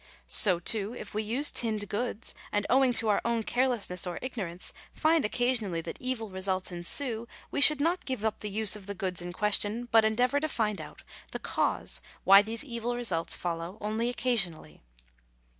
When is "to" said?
2.93-3.09, 10.39-10.49